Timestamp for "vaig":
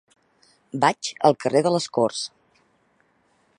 0.85-1.09